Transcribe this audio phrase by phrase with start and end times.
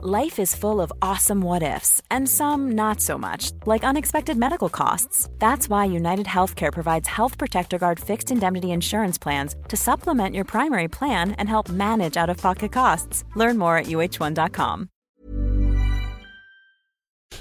[0.00, 4.68] Life is full of awesome what ifs, and some not so much, like unexpected medical
[4.68, 5.28] costs.
[5.40, 10.44] That's why United Healthcare provides Health Protector Guard fixed indemnity insurance plans to supplement your
[10.44, 13.24] primary plan and help manage out of pocket costs.
[13.34, 14.88] Learn more at uh1.com.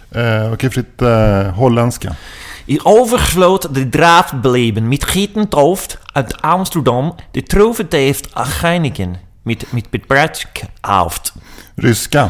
[0.09, 2.15] Eh, Okej, fritt eh, holländska.
[2.65, 9.89] Ich oversloot de draadbeleven met gieten toft uit Amsterdam de troventeeft a Heineken met met
[9.89, 11.33] bedbratsk aft.
[11.77, 12.29] Ryska.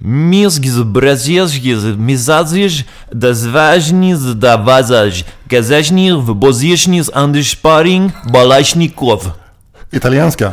[0.00, 5.12] Minsk z Brzeziesz z Mizaziesz da Zważni z Dawazaj
[5.46, 6.34] Gazaźni w
[9.92, 10.52] Italienska.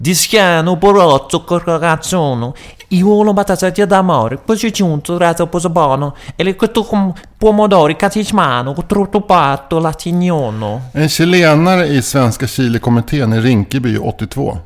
[0.00, 2.52] Disciano borotto corcorazzono
[2.90, 10.80] i uno batazzati d'amore, poi giunto rato posobano, e le con pomodori catismano, trottopato latignono.
[10.94, 14.60] En chilenare i Svenska Chilekommittén i Rinkeby 82.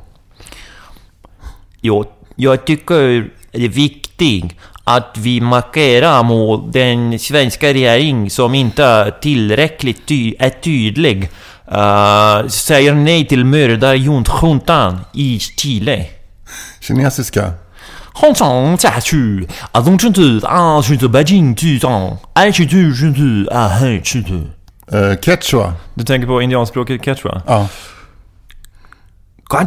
[1.81, 2.05] Jo,
[2.36, 4.54] jag tycker det är viktigt
[4.84, 11.30] att vi markerar mot den svenska regering som inte är tillräckligt ty är tydlig.
[11.72, 16.06] Uh, säger nej till mördarjuntan i Chile.
[16.80, 17.52] Kinesiska.
[18.14, 24.42] 红上下去，啊，总之是啊，去这北京去上，爱去去去去啊，嘿去去。
[24.90, 25.74] Eh, Quechua.
[25.94, 27.42] Du tänker på indianspråket quechua?
[27.46, 27.68] Ja.
[29.48, 29.66] 赶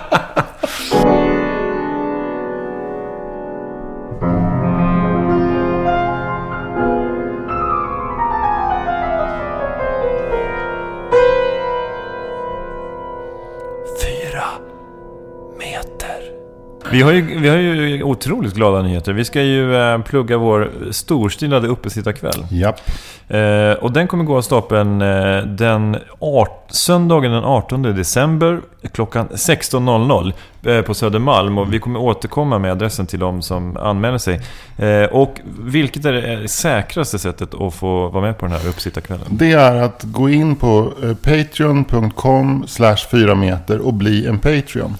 [16.91, 19.13] Vi har, ju, vi har ju otroligt glada nyheter.
[19.13, 22.45] Vi ska ju eh, plugga vår storstilade uppesittarkväll.
[22.49, 22.81] Japp.
[23.27, 29.27] Eh, och den kommer gå av stapeln eh, den art, söndagen den 18 december klockan
[29.29, 30.33] 16.00
[30.65, 31.57] eh, på Södermalm.
[31.57, 34.41] Och vi kommer återkomma med adressen till de som anmäler sig.
[34.77, 39.27] Eh, och vilket är det säkraste sättet att få vara med på den här uppesittarkvällen?
[39.29, 44.97] Det är att gå in på eh, patreon.com slash 4 meter och bli en Patreon.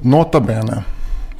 [0.00, 0.84] Nota bene.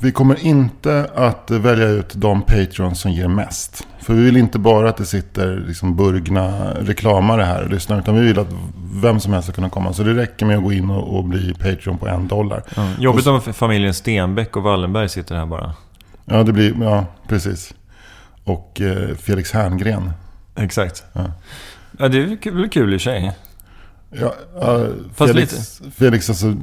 [0.01, 3.87] Vi kommer inte att välja ut de Patreons som ger mest.
[4.01, 7.99] För vi vill inte bara att det sitter liksom burgna reklamare här och lyssnar.
[7.99, 8.55] Utan vi vill att
[8.93, 9.93] vem som helst ska kunna komma.
[9.93, 12.63] Så det räcker med att gå in och, och bli Patreon på en dollar.
[12.99, 15.75] Jobbigt om familjen Stenbeck och Wallenberg sitter här bara.
[16.25, 17.75] Ja, det blir, ja precis.
[18.45, 20.11] Och eh, Felix Herngren.
[20.57, 21.05] Exakt.
[21.13, 21.25] Ja.
[21.99, 23.33] Ja, det är väl kul, i sig.
[24.11, 24.35] Ja,
[25.15, 26.55] Fast Felix, Felix alltså,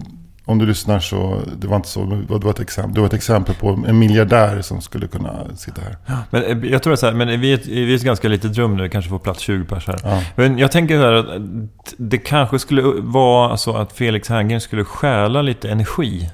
[0.46, 3.14] om du lyssnar så, det var inte så, det var ett exempel, det var ett
[3.14, 5.96] exempel på en miljardär som skulle kunna sitta här.
[6.30, 8.28] Men eh, jag tror att så här, men vi är, ett, vi är ett ganska
[8.28, 10.00] litet rum nu, kanske får plats 20 pers här.
[10.04, 10.22] Ja.
[10.36, 14.84] Men jag tänker så här att det kanske skulle vara så att Felix Herngren skulle
[14.84, 16.30] stjäla lite energi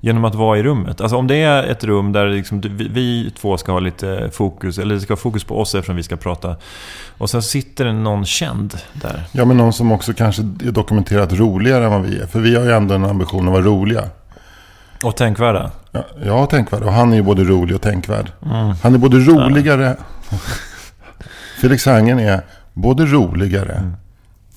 [0.00, 1.00] genom att vara i rummet.
[1.00, 4.94] Alltså om det är ett rum där liksom vi, två ska ha lite fokus, eller
[4.94, 6.56] det ska ha fokus på oss eftersom vi ska prata.
[7.18, 9.24] Och sen sitter det någon känd där.
[9.32, 12.26] Ja, men någon som också kanske är dokumenterat roligare än vad vi är.
[12.26, 14.04] För vi har ju ändå en ambition att vara roliga.
[15.02, 15.70] Och tänkvärda.
[16.24, 18.32] Ja, har tänkvärd och han är ju både rolig och tänkvärd.
[18.82, 19.96] Han är både roligare...
[21.60, 22.40] Felix Herngren är
[22.72, 23.92] både roligare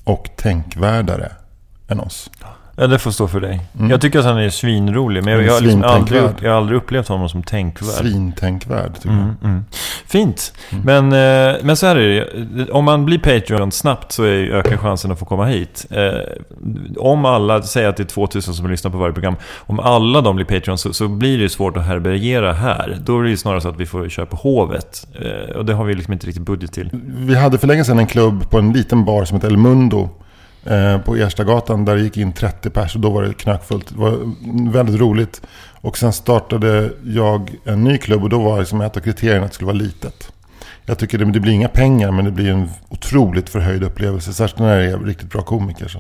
[0.03, 1.32] och tänkvärdare
[1.88, 2.30] än oss.
[2.75, 3.61] Ja, det får stå för dig.
[3.79, 3.89] Mm.
[3.91, 6.78] Jag tycker att han är svinrolig, men jag, jag, har liksom aldrig, jag har aldrig
[6.78, 7.89] upplevt honom som tänkvärd.
[7.89, 9.66] Svintänkvärd, tycker Mm, mm.
[10.06, 10.53] Fint.
[10.84, 12.72] Men, eh, men så här är det.
[12.72, 15.85] Om man blir Patreon snabbt så är, ökar chansen att få komma hit.
[15.89, 16.11] Eh,
[16.97, 19.35] om alla, säg att det är 2000 som lyssnar på varje program.
[19.55, 22.97] Om alla de blir Patreon så, så blir det svårt att härbärgera här.
[23.05, 25.07] Då är det snarare så att vi får köra på Hovet.
[25.13, 26.90] Eh, och det har vi liksom inte riktigt budget till.
[27.03, 30.09] Vi hade för länge sedan en klubb på en liten bar som heter El Mundo.
[30.66, 33.88] Eh, på Erstagatan där det gick in 30 pers och då var det knökfullt.
[33.90, 34.19] Det var
[34.72, 35.41] väldigt roligt.
[35.81, 39.52] Och sen startade jag en ny klubb och då var liksom ett av kriterierna att
[39.52, 40.31] det skulle vara litet.
[40.85, 44.34] Jag tycker det, det blir inga pengar men det blir en otroligt förhöjd upplevelse.
[44.34, 45.88] Särskilt när det är riktigt bra komiker.
[45.88, 46.00] Så.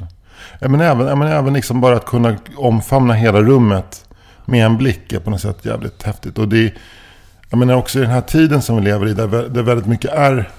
[0.59, 4.05] Men även, men även liksom bara att kunna omfamna hela rummet
[4.45, 6.37] med en blick är på något sätt jävligt häftigt.
[6.37, 6.73] Och det,
[7.49, 10.11] jag menar också i den här tiden som vi lever i där, där väldigt mycket
[10.11, 10.49] är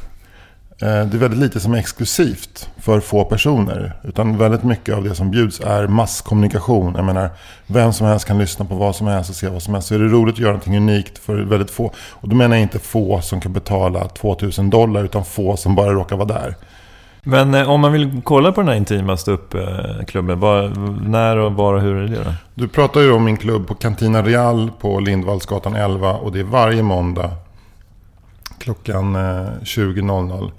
[0.85, 3.97] det är väldigt lite som är exklusivt för få personer.
[4.03, 6.95] Utan väldigt mycket av det som bjuds är masskommunikation.
[6.97, 7.31] Jag menar,
[7.67, 9.89] vem som helst kan lyssna på vad som helst och se vad som helst.
[9.89, 11.93] Så är det roligt att göra någonting unikt för väldigt få.
[12.11, 15.93] Och då menar jag inte få som kan betala 2000 dollar, utan få som bara
[15.93, 16.55] råkar vara där.
[17.23, 20.39] Men eh, om man vill kolla på den här intima ståuppklubben,
[21.07, 22.35] när och var och hur är det då?
[22.55, 26.13] Du pratar ju om min klubb på Cantina Real på Lindvallsgatan 11.
[26.13, 27.31] Och det är varje måndag
[28.59, 29.21] klockan eh,
[29.63, 30.51] 20.00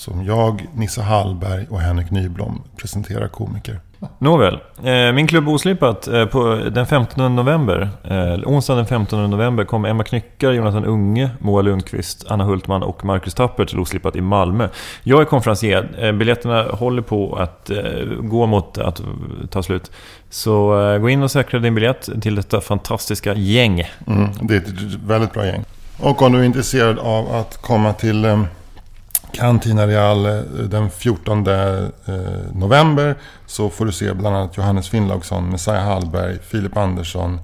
[0.00, 3.80] som jag, Nissa Hallberg och Henrik Nyblom presenterar komiker.
[4.18, 9.64] Nåväl, eh, min klubb Oslipat eh, på den 15 november, eh, onsdagen den 15 november
[9.64, 14.20] kommer Emma Knyckare, Jonathan Unge, Moa Lundqvist, Anna Hultman och Marcus Tapper till Oslipat i
[14.20, 14.68] Malmö.
[15.02, 17.70] Jag är konferencier, biljetterna håller på att
[18.20, 19.00] gå mot att
[19.50, 19.90] ta slut.
[20.30, 20.68] Så
[21.00, 23.82] gå in och säkra din biljett till detta fantastiska gäng.
[24.06, 25.64] Mm, det är ett väldigt bra gäng.
[25.98, 28.46] Och om du är intresserad av att komma till
[29.32, 31.88] Cantina Real eh, den 14 eh,
[32.52, 33.14] november
[33.46, 37.38] så får du se bland annat Johannes Finnlaugsson, Messiah Hallberg, Filip Andersson,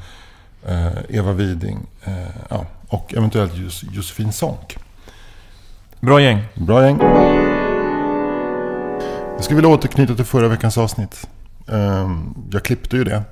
[0.67, 1.87] eh, Eva Widing
[2.49, 3.53] ja, och eventuellt
[3.93, 4.77] Josefin Sonck.
[6.01, 6.43] Bra gäng.
[6.55, 6.99] Bra gäng.
[9.35, 11.29] Jag skulle vilja återknyta till förra veckans avsnitt.
[11.69, 13.23] Ehm, jag klippte ju det.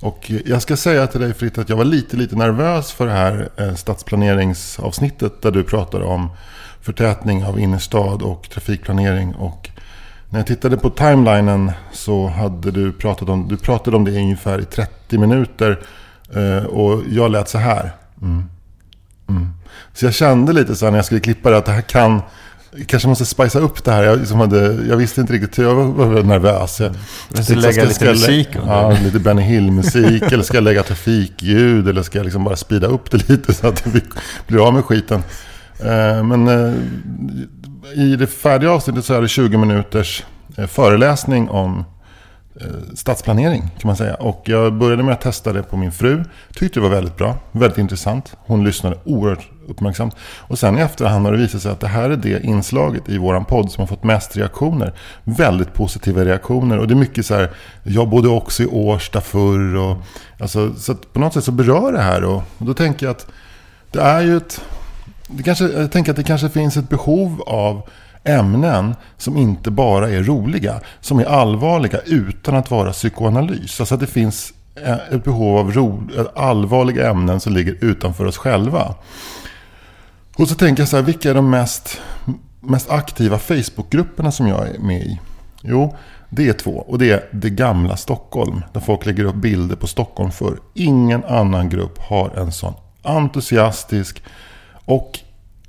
[0.00, 3.12] Och jag ska säga till dig Fritt att jag var lite, lite nervös för det
[3.12, 6.30] här eh, stadsplaneringsavsnittet där du pratade om
[6.80, 9.34] förtätning av innerstad och trafikplanering.
[9.34, 9.70] Och
[10.30, 14.18] när jag tittade på timelinen så hade du pratat om, du pratade om det i
[14.18, 15.80] ungefär i 30 minuter.
[16.34, 17.90] Eh, och jag lät så här.
[18.22, 18.44] Mm.
[19.28, 19.48] Mm.
[19.92, 22.22] Så jag kände lite så här när jag skulle klippa det att det här kan...
[22.86, 24.02] Kanske måste spicea upp det här.
[24.02, 26.80] Jag, liksom hade, jag visste inte riktigt, jag var, var nervös.
[26.80, 26.94] Jag,
[27.34, 30.22] jag ska lägga lite musik Ja, lite Benny Hill-musik.
[30.32, 31.88] eller ska jag lägga trafikljud?
[31.88, 34.00] Eller ska jag liksom bara speeda upp det lite så att vi
[34.46, 35.22] blir av med skiten?
[35.80, 36.74] Eh, men eh,
[37.94, 40.24] i det färdiga avsnittet så är det 20 minuters
[40.56, 41.84] eh, föreläsning om
[42.60, 44.14] Eh, stadsplanering kan man säga.
[44.14, 46.24] Och jag började med att testa det på min fru.
[46.52, 48.36] Tyckte det var väldigt bra, väldigt intressant.
[48.38, 50.16] Hon lyssnade oerhört uppmärksamt.
[50.20, 53.18] Och sen i efterhand har det visat sig att det här är det inslaget i
[53.18, 54.92] våran podd som har fått mest reaktioner.
[55.24, 56.78] Väldigt positiva reaktioner.
[56.78, 57.50] Och det är mycket så här,
[57.82, 59.76] jag bodde också i Årsta förr.
[59.76, 59.96] Och,
[60.40, 62.24] alltså, så på något sätt så berör det här.
[62.24, 63.26] Och, och då tänker jag att
[63.92, 64.60] det är ju ett
[65.30, 67.88] det kanske, jag tänker att det kanske finns ett behov av
[68.24, 73.80] ämnen som inte bara är roliga, som är allvarliga utan att vara psykoanalys.
[73.80, 74.52] Alltså att det finns
[74.84, 76.02] eh, ett behov av ro,
[76.36, 78.94] allvarliga ämnen som ligger utanför oss själva.
[80.36, 82.00] Och så tänker jag så här, vilka är de mest,
[82.60, 85.20] mest aktiva Facebookgrupperna som jag är med i?
[85.62, 85.96] Jo,
[86.30, 86.70] det är två.
[86.70, 88.62] Och det är Det gamla Stockholm.
[88.72, 90.58] Där folk lägger upp bilder på Stockholm för.
[90.74, 94.22] Ingen annan grupp har en sån entusiastisk
[94.84, 95.18] och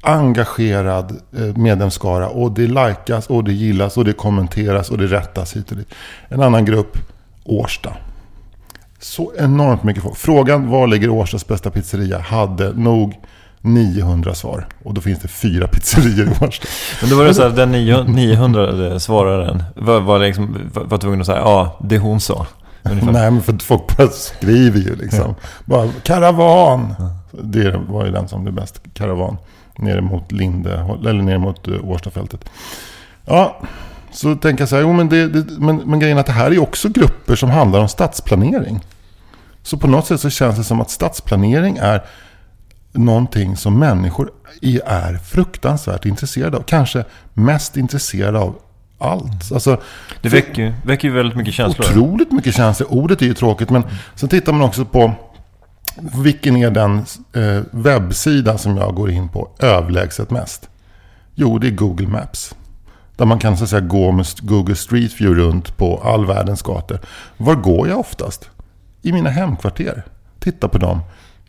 [0.01, 2.29] engagerad eh, medlemskara.
[2.29, 5.93] Och det likas och det gillas och det kommenteras och det rättas hit och dit.
[6.29, 6.97] En annan grupp,
[7.43, 7.93] Årsta.
[8.99, 10.17] Så enormt mycket folk.
[10.17, 13.15] Frågan var ligger Årstas bästa pizzeria hade nog
[13.61, 14.67] 900 svar.
[14.83, 16.67] Och då finns det fyra pizzerior i Årsta.
[17.01, 17.71] Men då var det så här, den
[18.13, 22.47] 900 svararen var, var, liksom, var tvungen att säga ja, det hon sa.
[22.83, 23.11] Ungefär.
[23.11, 25.35] Nej, men för folk bara skriver ju liksom.
[25.65, 26.95] Bara, karavan.
[27.31, 28.81] Det var ju den som blev bäst.
[28.93, 29.37] Karavan.
[29.77, 32.49] Nere mot Linde, eller ner mot eh, Årstafältet.
[33.25, 33.61] Ja,
[34.11, 36.33] så tänker jag så här, jo men, det, det, men, men grejen är att det
[36.33, 38.79] här är också grupper som handlar om stadsplanering.
[39.63, 42.03] Så på något sätt så känns det som att stadsplanering är
[42.91, 44.31] någonting som människor
[44.85, 46.61] är fruktansvärt intresserade av.
[46.61, 48.55] Kanske mest intresserade av
[48.97, 49.51] allt.
[49.51, 49.81] Alltså,
[50.21, 51.87] det väcker, ju väldigt mycket känslor.
[51.87, 52.87] Otroligt mycket känslor.
[52.91, 53.83] Ordet är ju tråkigt men
[54.15, 55.13] sen tittar man också på
[56.23, 56.97] vilken är den
[57.33, 60.69] eh, webbsida som jag går in på överlägset mest?
[61.35, 62.55] Jo, det är Google Maps.
[63.15, 66.61] Där man kan så att säga gå med Google Street View runt på all världens
[66.61, 66.99] gator.
[67.37, 68.49] Var går jag oftast?
[69.01, 70.03] I mina hemkvarter.
[70.39, 70.99] Titta på dem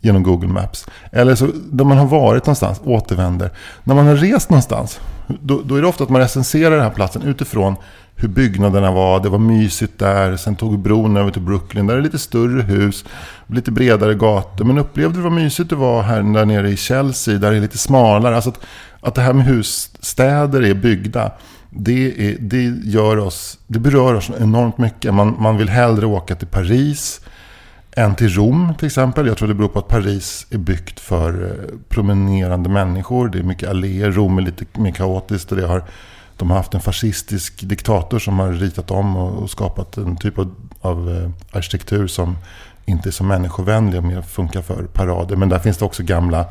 [0.01, 0.85] genom Google Maps.
[1.11, 3.49] Eller så där man har varit någonstans, återvänder.
[3.83, 6.89] När man har rest någonstans, då, då är det ofta att man recenserar den här
[6.89, 7.75] platsen utifrån
[8.15, 9.19] hur byggnaderna var.
[9.19, 10.37] Det var mysigt där.
[10.37, 11.87] Sen tog bron över till Brooklyn.
[11.87, 13.05] Där är det lite större hus,
[13.47, 14.65] lite bredare gator.
[14.65, 17.37] Men upplevde du vad mysigt det var här där nere i Chelsea.
[17.37, 18.35] Där det är lite smalare.
[18.35, 18.59] Alltså att,
[19.01, 21.31] att det här med husstäder är byggda.
[21.69, 25.13] Det, är, det, gör oss, det berör oss enormt mycket.
[25.13, 27.21] Man, man vill hellre åka till Paris
[27.95, 29.27] än till Rom till exempel.
[29.27, 33.29] Jag tror det beror på att Paris är byggt för eh, promenerande människor.
[33.29, 34.11] Det är mycket alléer.
[34.11, 35.83] Rom är lite mer kaotiskt och det har
[36.41, 40.55] de har haft en fascistisk diktator som har ritat om och, skapat en typ av,
[40.81, 42.37] av eh, arkitektur som
[42.85, 45.35] inte är så människovänlig och mer funkar för parader.
[45.35, 46.45] Men där finns det också gamla,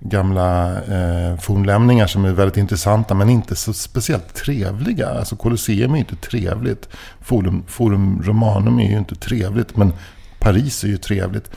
[0.00, 5.08] gamla eh, fornlämningar som är väldigt intressanta men inte så speciellt trevliga.
[5.08, 6.88] Alltså Colosseum är ju inte trevligt.
[7.20, 9.92] Forum, Forum Romanum är ju inte trevligt men
[10.38, 11.50] Paris är ju trevligt.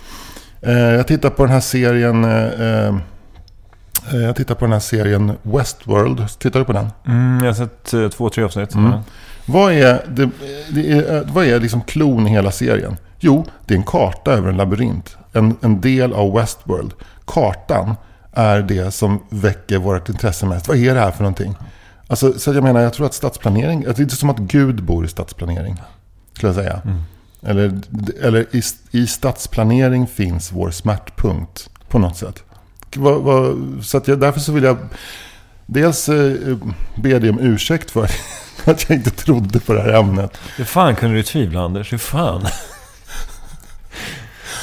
[0.62, 2.96] Eh, jag tittar på den här serien Eh, eh
[4.12, 6.40] jag tittar på den här serien Westworld.
[6.40, 6.88] Tittar du på den?
[7.08, 8.74] Mm, jag har sett eh, två, tre avsnitt.
[8.74, 9.00] Mm.
[9.46, 10.30] Vad är, det,
[10.70, 12.98] det är, eh, vad är liksom klon i hela serien?
[13.20, 15.18] Jo, det är en karta över en labyrint.
[15.34, 16.94] En, en del av Westworld.
[17.26, 17.96] Kartan
[18.34, 20.68] är det som väcker vårt intresse mest.
[20.68, 21.56] Vad är det här för någonting?
[22.08, 25.06] Alltså, så jag menar, jag tror att stadsplanering, det är inte som att Gud bor
[25.06, 25.82] i stadsplanering.
[26.34, 26.82] skulle jag säga.
[26.86, 27.02] Mm.
[27.42, 27.82] Eller,
[28.22, 28.62] eller i,
[28.92, 32.44] i stadsplanering finns vår smärtpunkt på något sätt.
[32.96, 34.78] Vad- vad- Så jag, därför så vill jag
[35.66, 36.34] dels eh,
[36.96, 38.04] be dig om ursäkt för
[38.66, 40.38] att jag inte trodde på det här ämnet.
[40.58, 41.94] Hur fan kunde du tvivla Anders?
[41.94, 42.42] Hur fan?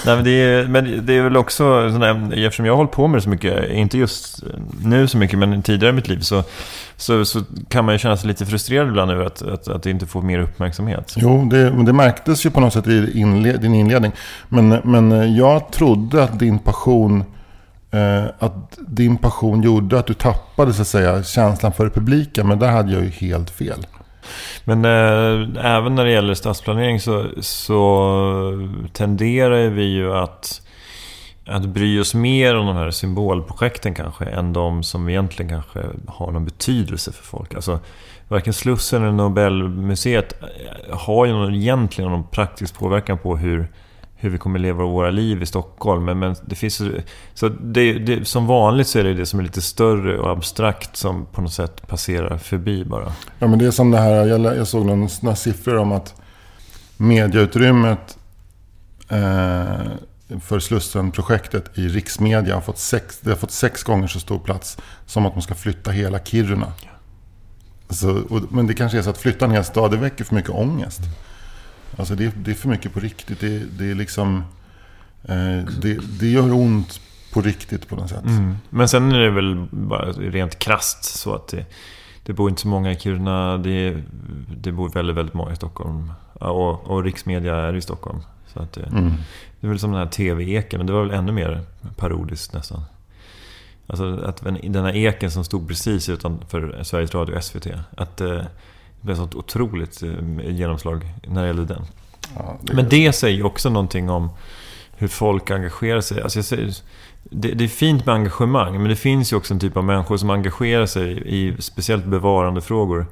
[0.07, 1.91] Nej men det är, men det är väl också
[2.35, 4.43] eftersom jag har hållit på med det så mycket, inte just
[4.83, 6.43] nu så mycket men tidigare i mitt liv så,
[6.97, 9.91] så, så kan man ju känna sig lite frustrerad ibland över att, att, att det
[9.91, 11.15] inte får mer uppmärksamhet.
[11.17, 14.13] Jo, det, men det märktes ju på något sätt i inle, din inledning.
[14.49, 17.25] Men, men jag trodde att din passion
[17.95, 22.49] Eh, att din passion gjorde att du tappade så att säga, känslan för publiken.
[22.49, 23.87] Men där hade jag ju helt fel.
[24.65, 30.63] Men eh, även när det gäller stadsplanering så, så tenderar vi ju att,
[31.47, 36.33] att bry oss mer om de här symbolprojekten kanske än de som egentligen kanske har
[36.33, 37.55] någon betydelse för folk.
[37.55, 37.81] Alltså,
[38.29, 40.43] varken Slussen eller Nobelmuseet
[40.91, 43.69] har ju någon, egentligen någon praktisk påverkan på hur,
[44.17, 46.05] hur vi kommer leva våra liv i Stockholm.
[46.05, 46.83] Men, men det finns,
[47.35, 50.97] så det, det, som vanligt så är det det som är lite större och abstrakt
[50.97, 53.13] som på något sätt passerar förbi bara.
[53.39, 56.15] Ja, men det är som det här, jag, jag såg någon, några siffror om att
[56.97, 58.19] mediautrymmet
[59.09, 64.39] eh, för Slussen-projektet i riksmedia har fått, sex, det har fått sex gånger så stor
[64.39, 66.73] plats som att man ska flytta hela Kiruna.
[67.91, 70.35] Så, och, men det kanske är så att flytta en hel stad, det väcker för
[70.35, 71.01] mycket ångest.
[71.97, 73.41] Alltså det, det är för mycket på riktigt.
[73.41, 74.37] Det, det är liksom...
[75.23, 77.01] Eh, det, det gör ont
[77.33, 78.25] på riktigt på något sätt.
[78.71, 81.67] Men sen är det väl bara rent krasst så att det,
[82.23, 83.59] det bor inte så många i Kiruna.
[83.59, 84.03] Det,
[84.57, 86.13] det bor väldigt, väldigt många i Stockholm.
[86.33, 88.19] Och, och riksmedia är i Stockholm.
[88.47, 89.13] Så att det, Mm.
[89.61, 91.61] det är väl som den här TV-eken, men det var väl ännu mer
[91.97, 92.83] parodiskt nästan.
[93.87, 97.67] Alltså att den här eken som stod precis utanför Sveriges Radio och SVT.
[97.97, 98.41] Att eh,
[99.05, 101.83] blev sånt otroligt eh, genomslag när det gällde den.
[102.37, 104.31] Ja, det, Men det säger ju också någonting om
[104.97, 106.23] hur folk engagerar sig.
[106.23, 106.75] Alltså jag säger,
[107.23, 110.17] det, det är fint med engagemang, men det finns ju också en typ av människor
[110.17, 113.07] som engagerar sig i speciellt bevarandefrågor.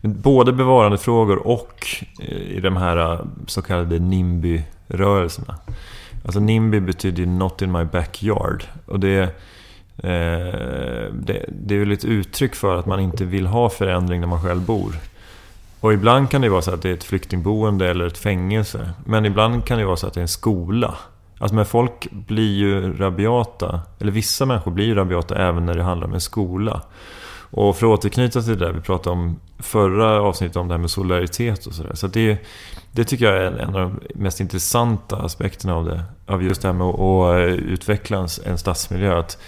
[0.00, 1.86] Både bevarandefrågor och
[2.20, 5.54] eh, i de här eh, så kallade NIMBY-rörelserna.
[6.24, 8.64] Alltså NIMBY betyder Not in my backyard.
[8.86, 9.20] Och det,
[9.96, 14.28] eh, det, det är väl ett uttryck för att man inte vill ha förändring när
[14.28, 14.94] man själv bor.
[15.80, 18.90] Och ibland kan det vara så att det är ett flyktingboende eller ett fängelse.
[19.04, 20.94] Men ibland kan det vara så att det är en skola.
[21.38, 25.82] Alltså men folk blir ju rabiata, eller vissa människor blir ju rabiata även när det
[25.82, 26.82] handlar om en skola.
[27.50, 30.78] Och för att återknyta till det där vi pratade om förra avsnittet om det här
[30.78, 31.94] med solidaritet och sådär.
[31.94, 32.38] Så det,
[32.92, 36.02] det tycker jag är en av de mest intressanta aspekterna av det.
[36.26, 39.18] Av just det här med att, att utveckla en, en stadsmiljö.
[39.18, 39.38] Att,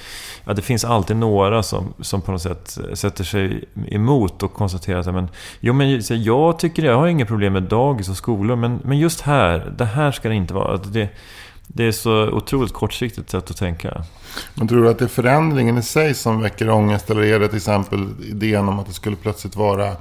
[0.50, 4.98] ja, det finns alltid några som, som på något sätt sätter sig emot och konstaterar
[5.00, 5.28] att men,
[5.60, 8.56] jo, men, så jag tycker jag har inga problem med dagis och skolor.
[8.56, 10.72] Men, men just här, det här ska det inte vara.
[10.72, 11.08] Alltså, det,
[11.66, 14.04] det är så otroligt kortsiktigt sätt att tänka.
[14.54, 17.10] Men tror du att det är förändringen i sig som väcker ångest?
[17.10, 19.96] Eller är det till exempel idén om att det skulle plötsligt vara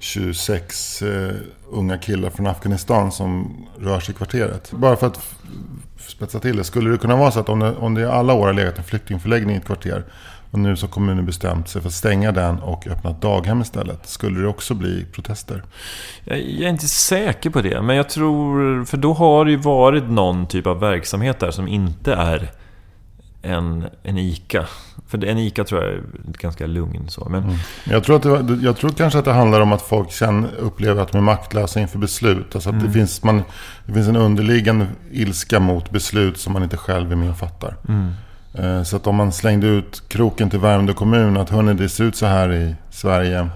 [0.00, 1.30] 26 eh,
[1.70, 4.72] unga killar från Afghanistan som rör sig i kvarteret?
[4.72, 5.20] Bara för att
[5.98, 6.64] spetsa till det.
[6.64, 8.78] Skulle det kunna vara så att om det, om det i alla år har legat
[8.78, 10.04] en flyktingförläggning i ett kvarter
[10.50, 13.60] och nu så har kommunen bestämt sig för att stänga den och öppna ett daghem
[13.60, 14.06] istället.
[14.06, 15.62] Skulle det också bli protester?
[16.24, 18.84] Jag är inte säker på det, men jag tror...
[18.84, 22.50] För då har det ju varit någon typ av verksamhet där som inte är
[23.42, 24.64] en, en ICA.
[25.06, 27.26] För en ICA tror jag är ganska lugn så.
[27.30, 27.42] Men
[27.84, 31.02] Jag tror, att det, jag tror kanske att det handlar om att folk känner, upplever
[31.02, 32.54] att de är maktlösa inför beslut.
[32.54, 33.42] Alltså att det, finns, man,
[33.86, 37.76] det finns en underliggande ilska mot beslut som man inte själv är med och fattar.
[38.54, 42.04] Eh, Så att om man slängde ut kroken till Värmdö kommun att hörni, det ser
[42.04, 43.48] ut så här i Sverige.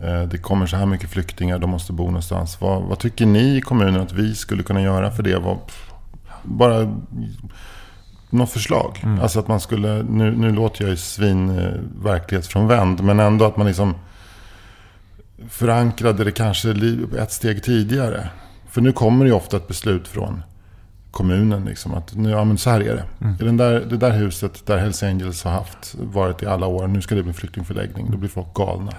[0.00, 2.60] Eh, Det kommer så här mycket flyktingar, de måste bo någonstans.
[2.60, 5.38] Vad, vad tycker ni i kommunen att vi skulle kunna göra för det?
[5.38, 5.58] Vad,
[6.42, 6.94] bara
[8.32, 9.04] något förslag.
[9.22, 11.72] Alltså att man skulle, nu, nu låter jag ju svin eh,
[12.02, 13.94] verklighetsfrånvänd, men ändå att man liksom
[15.48, 16.74] förankrade det kanske
[17.18, 18.28] ett steg tidigare.
[18.68, 20.42] För nu kommer det ju ofta ett beslut från
[21.10, 21.64] kommunen.
[21.64, 23.04] Liksom, att nu, ja, men så här är det.
[23.40, 26.86] I den där, det där huset där Hells Angels har haft, varit i alla år,
[26.86, 28.10] nu ska det bli flyktingförläggning.
[28.10, 28.92] Då blir folk galna.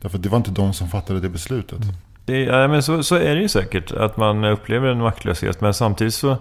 [0.00, 1.78] Därför att det var inte de som fattade det beslutet.
[2.24, 5.60] Det, ja, men så, så är det ju säkert, att man upplever en maktlöshet.
[5.60, 6.36] Men samtidigt så...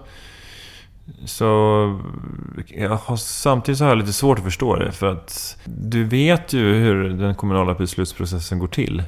[1.25, 2.00] Så...
[2.67, 4.91] Jag har, samtidigt så har jag lite svårt att förstå det.
[4.91, 9.03] För att du vet ju hur den kommunala beslutsprocessen går till.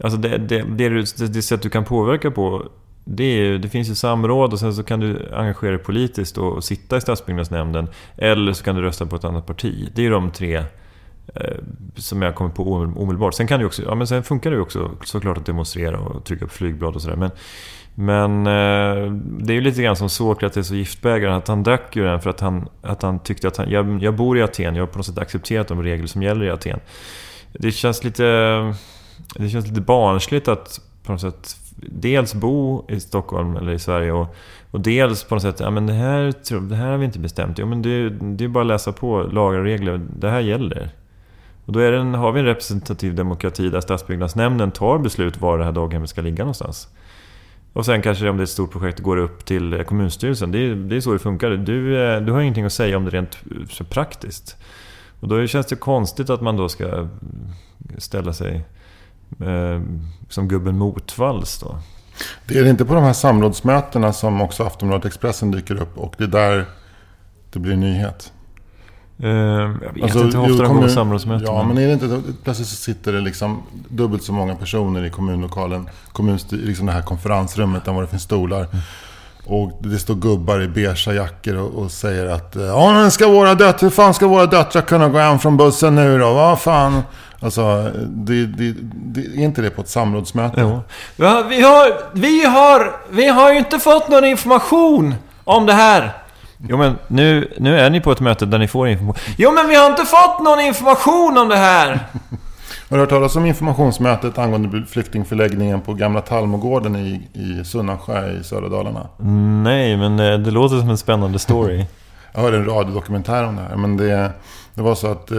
[0.00, 2.68] Alltså det, det, det, det, det sätt du kan påverka på
[3.04, 6.64] det, är, det finns ju samråd och sen så kan du engagera dig politiskt och
[6.64, 7.88] sitta i stadsbyggnadsnämnden.
[8.16, 9.88] Eller så kan du rösta på ett annat parti.
[9.94, 10.56] Det är ju de tre
[11.34, 11.56] eh,
[11.96, 13.34] som jag kommer på omedelbart.
[13.34, 16.24] Sen, kan du också, ja, men sen funkar det ju också såklart att demonstrera och
[16.24, 17.16] trycka på flygblad och sådär.
[17.16, 17.30] Men,
[17.94, 21.34] men eh, det är ju lite grann som Sokrates och giftbägaren.
[21.34, 24.14] Att han drack ju den för att han, att han tyckte att han, jag, jag
[24.14, 24.74] bor i Aten.
[24.74, 26.80] Jag har på något sätt accepterat de regler som gäller i Aten.
[27.52, 28.24] Det känns lite,
[29.34, 34.12] det känns lite barnsligt att på något sätt dels bo i Stockholm eller i Sverige
[34.12, 34.36] och,
[34.70, 36.34] och dels på något sätt, ja men det här,
[36.68, 37.58] det här har vi inte bestämt.
[37.58, 40.00] Jo men det, det är bara att läsa på lagar och regler.
[40.18, 40.90] Det här gäller.
[41.64, 45.58] Och då är det en, har vi en representativ demokrati där stadsbyggnadsnämnden tar beslut var
[45.58, 46.88] det här daghemmet ska ligga någonstans.
[47.74, 50.52] Och sen kanske om det är ett stort projekt går upp till kommunstyrelsen.
[50.52, 51.50] Det är, det är så det funkar.
[51.50, 54.56] Du, eh, du har ingenting att säga om det rent eh, så praktiskt.
[55.20, 57.08] Och då känns det konstigt att man då ska
[57.98, 58.64] ställa sig
[59.40, 59.82] eh,
[60.28, 61.78] som gubben motvalls då.
[62.46, 66.24] Det är inte på de här samrådsmötena som också Aftonbladet Expressen dyker upp och det
[66.24, 66.64] är där
[67.52, 68.32] det blir nyhet.
[69.22, 71.46] Eh, jag vet alltså, inte hur ofta de går samrådsmöten.
[71.46, 72.22] Ja, men är det inte...
[72.44, 75.88] Plötsligt så sitter det liksom dubbelt så många personer i kommunlokalen.
[76.12, 78.60] Kommunstyr, liksom det här konferensrummet där det finns stolar.
[78.60, 78.78] Mm.
[79.46, 83.80] Och det står gubbar i beiga jackor och, och, säger att Ja, ska våra döttrar,
[83.80, 86.32] hur fan ska våra döttrar kunna gå hem från bussen nu då?
[86.32, 87.02] Vad fan?
[87.40, 90.60] Alltså, det, det, det, är inte det på ett samrådsmöte?
[90.60, 90.80] Jo.
[91.16, 96.23] Vi, har, vi, har, vi har ju inte fått någon information om det här.
[96.68, 99.22] Jo men nu, nu är ni på ett möte där ni får information.
[99.36, 101.98] Jo men vi har inte fått någon information om det här!
[102.88, 108.44] Har du hört talas om informationsmötet angående flyktingförläggningen på Gamla Tallmogården i, i Sunnansjö i
[108.44, 109.06] södra Dalarna?
[109.62, 111.84] Nej, men eh, det låter som en spännande story.
[112.32, 113.76] Jag hörde en radiodokumentär om det här.
[113.76, 114.30] Men det,
[114.74, 115.38] det var så att eh,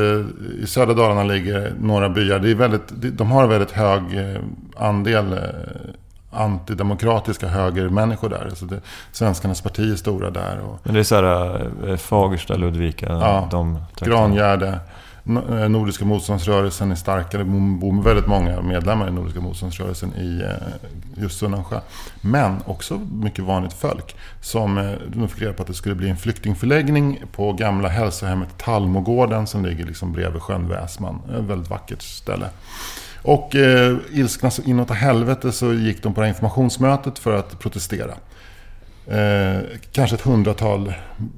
[0.63, 2.39] i södra Dalarna ligger några byar.
[2.39, 4.41] Det är väldigt, de har en väldigt hög eh,
[4.77, 5.39] andel eh,
[6.35, 8.51] antidemokratiska högermänniskor där.
[8.53, 10.59] Så det, Svenskarnas parti är stora där.
[10.59, 14.79] Och, Men det är så här eh, Fagersta, Ludvika, ja, de Grangärde.
[15.27, 17.43] Eh, Nordiska motståndsrörelsen är starkare.
[17.43, 17.49] Det
[17.79, 21.79] bor väldigt många medlemmar i Nordiska motståndsrörelsen i eh, just Sunnansjö.
[22.21, 26.17] Men också mycket vanligt folk som de fick reda på att det skulle bli en
[26.17, 31.21] flyktingförläggning på gamla hälsohemmet Tallmogården som ligger liksom bredvid sjön Väsman.
[31.37, 32.50] Ett väldigt vackert ställe.
[33.25, 37.59] Och eh, ilskna så inåt helvete så gick de på det här informationsmötet för att
[37.59, 38.14] protestera.
[39.07, 39.61] Eh,
[39.92, 40.94] kanske ett hundratal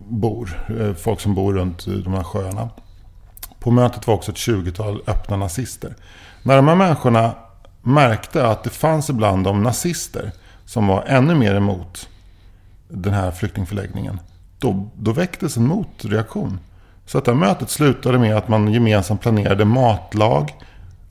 [0.09, 2.69] bor, eh, folk som bor runt de här sjöarna.
[3.59, 5.95] På mötet var också ett tjugotal öppna nazister.
[6.43, 7.35] När de här människorna
[7.81, 10.31] märkte att det fanns ibland de nazister
[10.65, 12.09] som var ännu mer emot
[12.89, 14.19] den här flyktingförläggningen.
[14.59, 16.59] Då, då väcktes en motreaktion.
[17.05, 20.53] Så att det här mötet slutade med att man gemensamt planerade matlag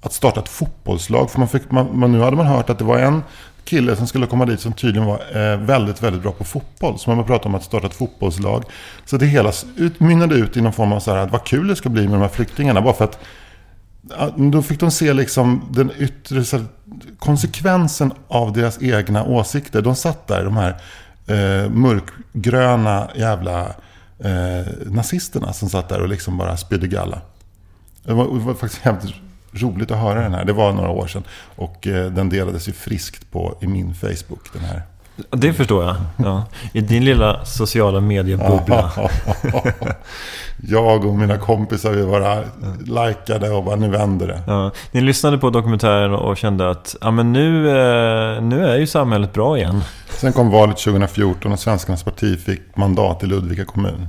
[0.06, 1.30] att starta ett fotbollslag.
[1.30, 3.22] För man fick, man, man, nu hade man hört att det var en
[3.64, 6.98] kille som skulle komma dit som tydligen var eh, väldigt, väldigt bra på fotboll.
[6.98, 8.64] Så man började prata om att starta ett fotbollslag.
[9.04, 11.76] Så det hela utmynnade ut i någon form av så här, att vad kul det
[11.76, 12.80] ska bli med de här flyktingarna.
[12.80, 13.18] Bara för att
[14.36, 16.64] då fick de se liksom den yttre här,
[17.18, 19.82] konsekvensen av deras egna åsikter.
[19.82, 20.70] De satt där, de här
[21.26, 23.60] eh, mörkgröna jävla
[24.18, 27.20] eh, nazisterna som satt där och liksom bara spydde galla.
[28.02, 29.14] Det var, det var faktiskt jävligt
[29.56, 30.44] roligt att höra den här.
[30.44, 31.24] Det var några år sedan.
[31.56, 34.52] Och eh, den delades ju friskt på i min Facebook.
[34.52, 34.82] Den här.
[35.30, 35.96] Det förstår jag.
[36.16, 36.44] Ja.
[36.72, 38.92] I din lilla sociala mediebubbla.
[40.68, 42.42] jag och mina kompisar vi bara
[42.84, 44.42] likade och bara nu vänder det.
[44.46, 44.70] Ja.
[44.90, 49.32] Ni lyssnade på dokumentären och kände att ja, men nu, eh, nu är ju samhället
[49.32, 49.82] bra igen.
[50.08, 54.08] Sen kom valet 2014 och Svenskarnas parti fick mandat i Ludvika kommun.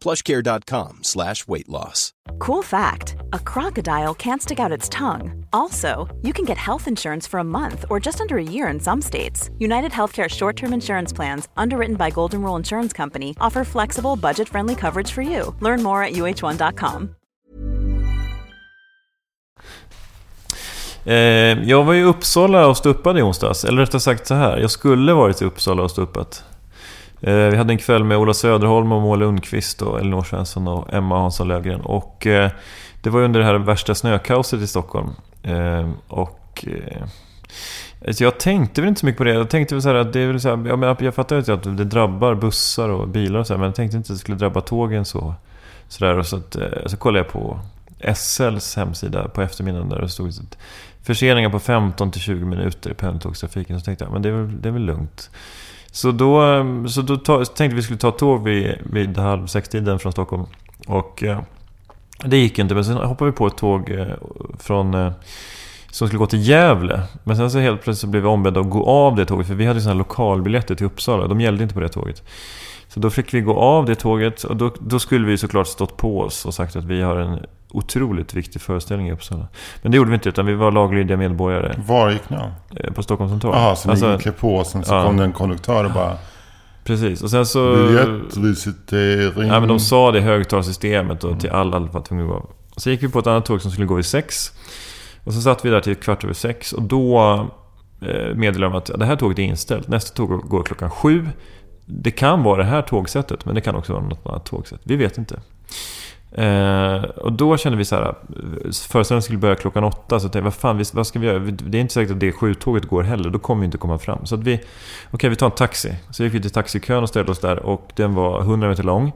[0.00, 2.12] plushcare.com slash weight loss.
[2.38, 5.44] Cool fact a crocodile can't stick out its tongue.
[5.52, 8.80] Also, you can get health insurance for a month or just under a year in
[8.80, 9.50] some states.
[9.58, 14.48] United Healthcare short term insurance plans, underwritten by Golden Rule Insurance Company, offer flexible, budget
[14.48, 15.54] friendly coverage for you.
[15.60, 17.14] Learn more at uh1.com.
[21.04, 21.14] Eh,
[21.68, 23.64] jag var i Uppsala och stuppade i onsdags.
[23.64, 24.58] Eller rättare sagt så här.
[24.58, 26.44] Jag skulle varit i Uppsala och stuppat.
[27.20, 30.94] Eh, vi hade en kväll med Ola Söderholm och Moa Lundqvist och Elinor Svensson och
[30.94, 31.80] Emma Hansson Löfgren.
[31.80, 32.50] Och eh,
[33.02, 35.10] det var under det här värsta snökaoset i Stockholm.
[35.42, 36.64] Eh, och...
[38.06, 39.32] Alltså jag tänkte väl inte så mycket på det.
[39.32, 41.54] Jag tänkte väl så att det är väl så här, jag, menar, jag fattar ju
[41.54, 44.20] att det drabbar bussar och bilar och så här, men jag tänkte inte att det
[44.20, 45.34] skulle drabba tågen så.
[45.88, 46.56] Så, där, och så, att,
[46.86, 47.60] så kollade jag på
[48.14, 50.58] SLs hemsida på eftermiddagen där det stod att
[51.02, 53.80] förseningar på 15-20 minuter i pendeltågstrafiken.
[53.80, 55.30] Så tänkte jag, men det är väl, det är väl lugnt.
[55.92, 59.98] Så då, ehm, så då ta, tänkte vi skulle ta tåg vid, vid halv sex-tiden
[59.98, 60.44] från Stockholm.
[60.86, 61.40] Och eh,
[62.24, 64.14] det gick inte, men sen hoppade vi på ett tåg eh,
[64.58, 64.94] från...
[64.94, 65.12] Eh,
[65.90, 67.02] som skulle gå till Gävle.
[67.24, 69.46] Men sen så helt plötsligt så blev vi ombedda att gå av det tåget.
[69.46, 71.26] För vi hade sådana lokalbiljetter till Uppsala.
[71.26, 72.22] De gällde inte på det tåget.
[72.88, 74.44] Så då fick vi gå av det tåget.
[74.44, 77.38] Och då, då skulle vi såklart stått på oss och sagt att vi har en
[77.72, 79.46] otroligt viktig föreställning i Uppsala.
[79.82, 81.74] Men det gjorde vi inte, utan vi var laglydiga medborgare.
[81.86, 82.50] Var gick ni av?
[82.76, 83.54] eh, På Stockholms central.
[83.56, 85.04] Jaha, så ni Alltså, klev på och sen så ja.
[85.04, 86.16] kom det en konduktör och bara...
[86.84, 87.74] Precis, och sen så...
[87.76, 89.48] Biljettvisitering.
[89.48, 92.50] Ja, men de sa det i högtalarsystemet och till alla var tvungna att gå av.
[92.76, 94.52] Så gick vi på ett annat tåg som skulle gå vid sex.
[95.24, 97.20] Och så satt vi där till kvart över sex och då
[98.00, 99.88] eh, meddelade de att det här tåget är inställt.
[99.88, 101.28] Nästa tåg går klockan sju.
[101.86, 104.80] Det kan vara det här tågsättet, men det kan också vara något annat tågsätt.
[104.82, 105.40] Vi vet inte.
[106.32, 108.14] Eh, och då kände vi så här,
[108.88, 111.38] föreställningen skulle börja klockan åtta, så tänkte jag, vad fan, vad ska vi göra?
[111.38, 114.26] Det är inte säkert att det sju-tåget går heller, då kommer vi inte komma fram.
[114.26, 114.60] Så att vi,
[115.10, 115.94] okej vi tar en taxi.
[116.10, 119.12] Så gick vi till taxikön och ställde oss där och den var 100 meter lång.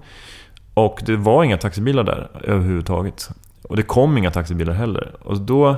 [0.74, 3.30] Och det var inga taxibilar där överhuvudtaget.
[3.68, 5.12] Och det kom inga taxibilar heller.
[5.22, 5.68] Och då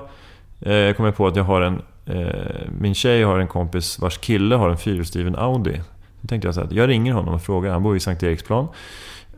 [0.60, 1.82] eh, kom jag på att jag har en...
[2.06, 5.80] Eh, min tjej har en kompis vars kille har en fyrhjulsdriven Audi.
[6.20, 7.72] Då tänkte jag så här, jag ringer honom och frågar.
[7.72, 8.68] Han bor i Sankt Eriksplan.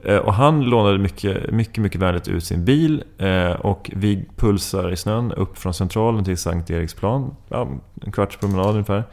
[0.04, 3.04] Eh, och han lånade mycket, mycket, mycket vänligt ut sin bil.
[3.18, 7.37] Eh, och vi pulsar i snön upp från Centralen till Sankt Eriksplan.
[7.48, 7.68] Ja,
[8.04, 9.04] en kvarts promenad ungefär.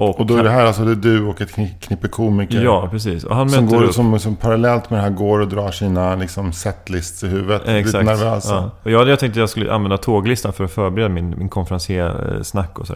[0.00, 2.62] Och då är det här alltså det är du och ett kni- knippe komiker.
[2.64, 3.24] Ja, precis.
[3.24, 3.94] Och han Som, går, upp.
[3.94, 7.62] som, som parallellt med det här går och drar sina liksom, setlists i huvudet.
[7.68, 8.04] Eh, Lite Exakt.
[8.04, 8.54] nervösa.
[8.54, 8.70] Ja.
[8.82, 12.78] Och jag hade tänkt att jag skulle använda tåglistan för att förbereda min, min konferenssnack
[12.78, 12.94] och så.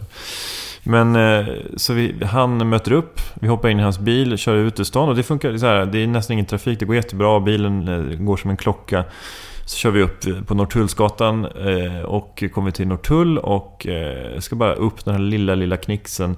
[0.83, 1.45] Men eh,
[1.77, 5.09] så vi, han möter upp, vi hoppar in i hans bil, kör ut ur stan
[5.09, 5.85] och det funkar så här.
[5.85, 9.03] Det är nästan ingen trafik, det går jättebra, bilen eh, går som en klocka.
[9.65, 13.87] Så kör vi upp på Norrtullsgatan eh, och kommer till Norrtull och
[14.39, 16.35] ska bara upp den här lilla, lilla knixen.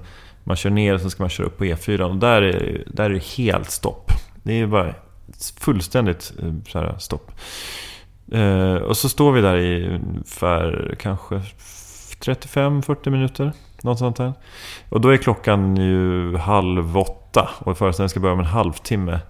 [0.48, 3.04] Man kör ner och sen ska man köra upp på E4 och där är, där
[3.04, 4.12] är det helt stopp.
[4.42, 4.94] Det är bara
[5.60, 7.30] fullständigt eh, så här, stopp.
[8.32, 11.34] Eh, och så står vi där i ungefär kanske
[12.20, 13.52] 35-40 minuter.
[13.82, 14.32] Något sånt där.
[14.88, 19.20] Och då är klockan ju halv åtta och föreställningen ska börja om en halvtimme.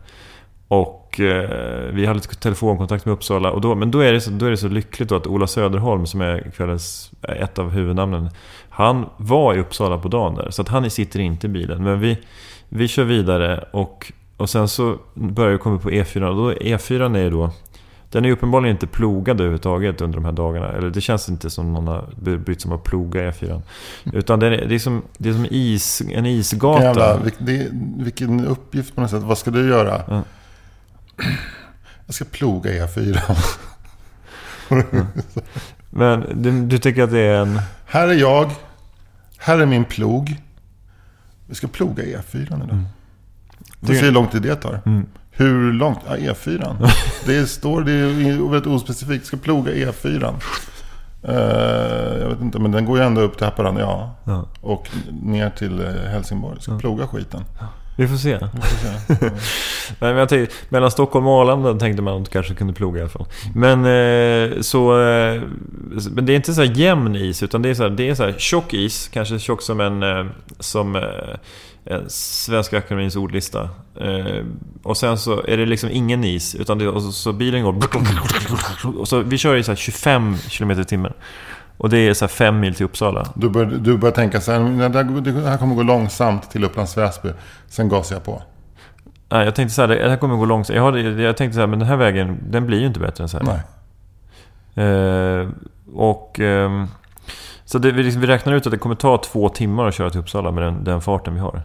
[0.68, 3.50] Och eh, vi hade lite telefonkontakt med Uppsala.
[3.50, 5.46] Och då, men då är, det så, då är det så lyckligt då att Ola
[5.46, 8.31] Söderholm som är kvällens, ett av huvudnamnen.
[8.68, 10.50] Han var i Uppsala på dagen där.
[10.50, 11.85] Så att han sitter inte i bilen.
[11.85, 12.18] Men vi,
[12.68, 16.22] vi kör vidare och, och sen så börjar vi komma på E4.
[16.22, 17.50] Och då, E4 är ju då
[18.11, 20.68] den är uppenbarligen inte plogad överhuvudtaget under de här dagarna.
[20.68, 22.04] Eller det känns inte som någon har
[22.37, 23.62] brytt sig om att ploga E4.
[24.12, 26.83] Utan det är, det är som, det är som is, en isgata.
[26.83, 27.20] Jävla,
[27.96, 29.22] vilken uppgift på något sätt.
[29.22, 30.02] Vad ska du göra?
[30.09, 30.22] Ja.
[32.07, 33.20] Jag ska ploga E4.
[35.90, 37.61] Men du, du tycker att det är en...
[37.87, 38.50] Här är jag.
[39.38, 40.37] Här är min plog.
[41.46, 42.62] Vi ska ploga E4 idag.
[42.62, 42.85] Mm.
[43.81, 44.81] Får se hur lång tid det tar.
[44.87, 45.07] Mm.
[45.31, 45.98] Hur långt?
[46.07, 46.90] Ja, E4.
[47.26, 49.26] Det står, det är väldigt ospecifikt.
[49.26, 50.35] Ska ploga E4.
[51.22, 53.81] Eh, jag vet inte, men den går ju ändå upp till Haparanda.
[53.81, 54.14] Ja.
[54.24, 54.48] Ja.
[54.61, 54.90] Och
[55.22, 56.61] ner till eh, Helsingborg.
[56.61, 57.44] Ska ploga skiten.
[57.98, 58.38] Vi får se.
[58.52, 59.24] Vi får se.
[59.98, 62.98] Nej, men jag tänkte, mellan Stockholm och Arlanda tänkte man att det kanske kunde ploga
[62.98, 63.26] i alla fall.
[63.54, 65.00] Men eh, så...
[65.00, 65.42] Eh,
[66.11, 68.14] men det är inte så här jämn is, utan det är så här, det är
[68.14, 69.08] så här tjock is.
[69.08, 70.02] Kanske tjock som en...
[70.02, 70.26] Eh,
[70.58, 71.02] som eh,
[71.84, 73.68] en Svenska Akademiens ordlista.
[74.00, 74.44] Eh,
[74.82, 77.76] och sen så är det liksom ingen is, utan det, och så, så bilen går...
[78.98, 81.12] Och så, vi kör i så här 25 km i timmen.
[81.79, 83.27] Och det är så här 5 mil till Uppsala.
[83.35, 86.97] Du börjar, du börjar tänka så här, "Nej, det här, kommer gå långsamt till Upplands
[86.97, 87.29] Väsby.
[87.69, 88.43] Sen gasar jag på.
[89.29, 90.77] Nej, jag tänkte så här, det här kommer gå långsamt.
[90.77, 93.25] Jag, hade, jag tänkte så här, men den här vägen, den blir ju inte bättre
[93.25, 93.61] än så här.
[94.75, 94.87] Nej.
[94.87, 95.49] Eh,
[95.95, 96.41] och...
[96.41, 96.87] ehm,
[97.64, 100.11] så det, vi, liksom, vi räknar ut att det kommer ta två timmar att köra
[100.11, 101.62] till Uppsala med den, den farten vi har.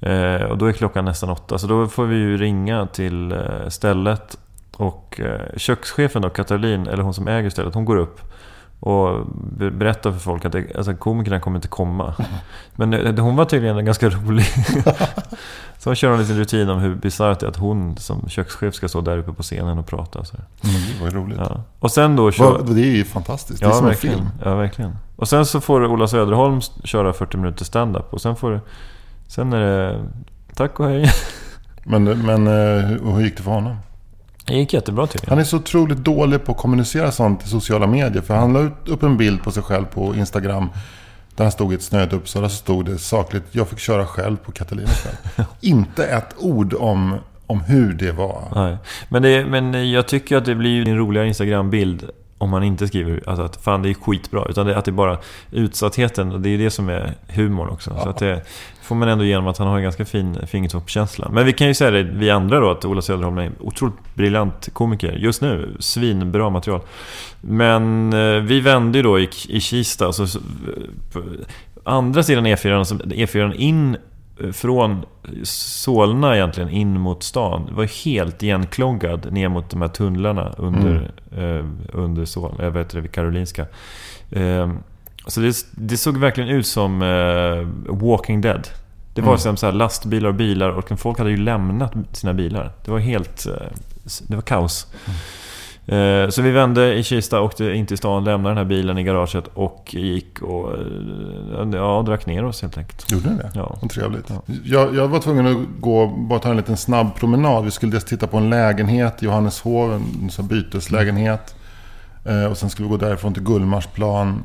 [0.00, 1.58] Eh, och då är klockan nästan åtta.
[1.58, 4.38] Så då får vi ju ringa till eh, stället.
[4.76, 8.20] Och eh, kökschefen då, Katalin, eller hon som äger stället, hon går upp.
[8.80, 9.26] Och
[9.58, 12.14] be- berättar för folk att det, alltså, komikerna kommer inte komma.
[12.74, 14.44] Men eh, hon var tydligen ganska rolig.
[15.78, 18.74] så hon kör en liten rutin om hur bisarrt det är att hon som kökschef
[18.74, 20.18] ska stå där uppe på scenen och prata.
[20.18, 20.36] Och så.
[20.62, 21.38] gud vad roligt.
[21.38, 21.62] Ja.
[21.78, 22.62] Och sen då kör...
[22.62, 23.60] Det är ju fantastiskt.
[23.60, 24.16] Det är Ja, som en verkligen.
[24.16, 24.28] film.
[24.44, 24.96] ja, verkligen.
[25.16, 28.60] Och sen så får Ola Söderholm köra 40 minuter stand-up och sen får.
[29.26, 30.00] Sen är det...
[30.54, 31.10] Tack och hej.
[31.84, 33.76] Men, men eh, hur- hur gick det för honom?
[34.50, 35.30] Det gick jättebra tycker jag.
[35.30, 38.22] Han är så otroligt dålig på att kommunicera sånt i sociala medier.
[38.22, 40.70] För han la ut upp en bild på sig själv på Instagram.
[41.36, 42.48] Där han stod i ett snöigt Uppsala.
[42.48, 45.46] Så stod det sakligt, jag fick köra själv på Katalinas kväll.
[45.60, 48.42] Inte ett ord om, om hur det var.
[48.54, 48.76] Nej.
[49.08, 52.10] Men, det, men jag tycker att det blir en roligare Instagram-bild
[52.40, 54.44] om man inte skriver alltså att fan det är skitbra.
[54.48, 55.18] Utan det, att det är bara
[55.50, 56.42] utsattheten.
[56.42, 57.96] Det är det som är humorn också.
[58.02, 58.42] Så att det
[58.82, 61.28] får man ändå igenom att han har en ganska fin fingertoppskänsla.
[61.32, 64.14] Men vi kan ju säga det, vi andra då, att Ola Söderholm är en otroligt
[64.14, 65.12] briljant komiker.
[65.12, 66.80] Just nu, svinbra material.
[67.40, 70.12] Men eh, vi vände ju då i, i Kista.
[70.12, 70.26] Så,
[71.12, 71.22] på
[71.84, 74.00] andra sidan E4, alltså E4 in eh,
[74.52, 75.04] från
[75.44, 77.66] Solna egentligen in mot stan.
[77.66, 81.58] Det var helt igenkloggad ner mot de här tunnlarna under, mm.
[81.58, 83.66] eh, under Sol, jag vet det, Karolinska.
[84.30, 84.72] Eh,
[85.26, 88.68] så det, det, såg verkligen ut som eh, Walking Dead.
[89.14, 89.38] Det var mm.
[89.38, 92.72] som så här lastbilar och bilar och folk hade ju lämnat sina bilar.
[92.84, 93.46] Det var helt...
[93.46, 93.66] Eh,
[94.28, 94.86] det var kaos.
[95.06, 95.18] Mm.
[95.90, 99.04] Eh, så vi vände i Kista, åkte in till stan, lämnade den här bilen i
[99.04, 103.12] garaget och gick och eh, ja, drack ner oss helt enkelt.
[103.12, 103.50] Gjorde ni det?
[103.54, 103.78] Ja.
[103.80, 104.30] Vad trevligt.
[104.30, 104.42] Ja.
[104.64, 107.64] Jag, jag, var tvungen att gå bara ta en liten snabb promenad.
[107.64, 111.54] Vi skulle dels titta på en lägenhet i Johanneshov, en sån byteslägenhet.
[112.24, 112.50] Mm.
[112.50, 114.44] Och sen skulle vi gå därifrån till Gullmarsplan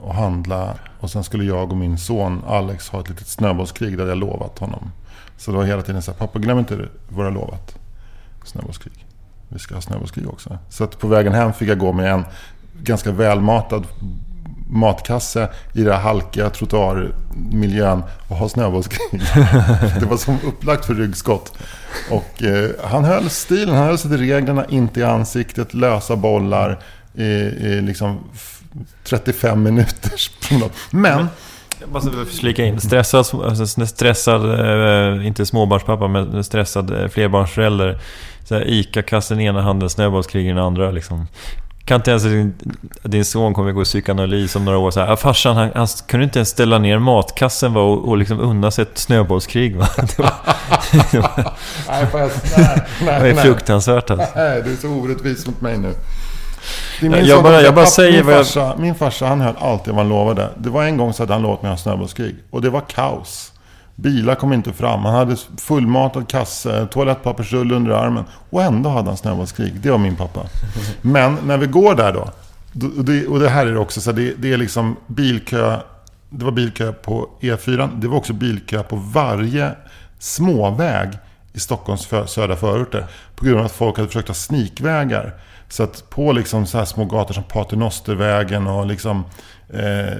[0.00, 0.74] och handla.
[1.00, 3.98] Och sen skulle jag och min son Alex ha ett litet snöbollskrig.
[3.98, 4.90] där jag lovat honom.
[5.36, 6.76] Så det var hela tiden så här, pappa glöm inte
[7.08, 7.78] vad du har lovat.
[8.44, 9.06] Snöbollskrig
[9.52, 10.58] vi ska ha snöbollskrig också.
[10.68, 12.24] Så att på vägen hem fick jag gå med en
[12.82, 13.86] ganska välmatad
[14.72, 19.00] matkasse i den här halkiga trottoarmiljön och ha snöbollskrig.
[20.00, 21.52] det var som upplagt för ryggskott.
[22.10, 26.78] Och eh, han höll stilen, han höll sig till reglerna, inte i ansiktet, lösa bollar
[27.14, 28.18] i, i liksom
[29.04, 30.30] 35 minuters
[30.90, 31.26] Men
[31.82, 32.80] jag måste flika in.
[32.80, 37.98] Stressad, alltså stressad eh, inte småbarnspappa, men stressad eh, flerbarnsförälder
[38.66, 40.90] ICA-kassen i ena handen, snöbollskrig i den andra.
[40.90, 41.26] Liksom.
[41.84, 42.54] Kan inte ens din,
[43.02, 44.90] din son kommer gå i psykoanalys om några år.
[44.90, 48.40] Så här, farsan han, han kunde inte ens ställa ner matkassen va, och, och liksom
[48.40, 49.76] unna sig ett snöbollskrig.
[49.76, 49.88] Va?
[49.96, 50.32] Det var,
[51.12, 51.52] det var,
[51.88, 54.28] nej, fast, nej, nej, det var fruktansvärt alltså.
[54.36, 55.94] Nej, du är så orättvis mot mig nu.
[57.00, 58.78] Jag, bara, jag bara säger min farsa, jag...
[58.78, 60.48] min farsa han höll alltid vad han lovade.
[60.58, 62.36] Det var en gång så hade han lovat mig att ha snöbollskrig.
[62.50, 63.52] Och det var kaos.
[63.94, 65.04] Bilar kom inte fram.
[65.04, 68.24] Han hade fullmatad kasse, toalettpappersrulle under armen.
[68.50, 69.80] Och ändå hade han snöbollskrig.
[69.80, 70.40] Det var min pappa.
[71.02, 72.28] Men när vi går där då.
[73.28, 75.76] Och det här är det också så det, det är liksom bilkö.
[76.30, 78.00] Det var bilkö på E4.
[78.00, 79.70] Det var också bilkö på varje
[80.18, 81.08] småväg
[81.52, 83.06] i Stockholms södra förorter.
[83.34, 85.34] På grund av att folk hade försökt ha snikvägar.
[85.72, 89.24] Så att på liksom så här små gator som Paternostervägen och liksom
[89.68, 90.18] eh,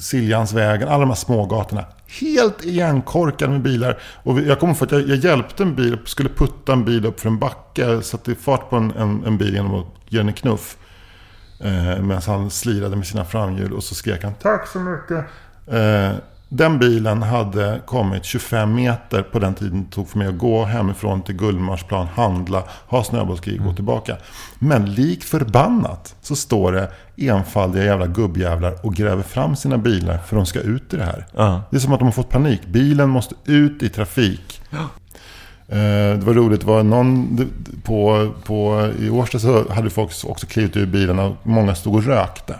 [0.00, 1.84] Siljansvägen, alla de här smågatorna.
[2.20, 3.98] Helt igenkorkade med bilar.
[4.22, 7.20] Och jag kommer ihåg att jag, jag, hjälpte en bil, skulle putta en bil upp
[7.20, 8.02] för en backe.
[8.02, 10.76] Satte fart på en, en, en bil genom att ge den en knuff.
[11.60, 15.24] Eh, Medan han slirade med sina framhjul och så skrek han Tack så mycket.
[15.66, 16.12] Eh,
[16.48, 20.64] den bilen hade kommit 25 meter på den tiden det tog för mig att gå
[20.64, 23.74] hemifrån till Gullmarsplan, handla, ha snöbollskrig och gå mm.
[23.76, 24.16] tillbaka.
[24.58, 30.36] Men lik förbannat så står det enfaldiga jävla gubbjävlar och gräver fram sina bilar för
[30.36, 31.26] de ska ut i det här.
[31.38, 31.60] Uh.
[31.70, 32.66] Det är som att de har fått panik.
[32.66, 34.62] Bilen måste ut i trafik.
[34.72, 34.86] Uh.
[36.18, 37.38] Det var roligt, det var någon
[37.84, 42.04] på, på, i Årsta så hade folk också klivit ur bilarna och många stod och
[42.04, 42.54] rökte.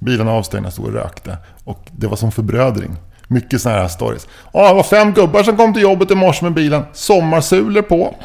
[0.00, 1.38] Bilarna avstängda stod och rökte.
[1.64, 2.96] Och det var som förbrödring.
[3.28, 4.28] Mycket sådana här stories.
[4.52, 6.84] Ja, det var fem gubbar som kom till jobbet i morse med bilen.
[6.92, 8.02] Sommarsulor på.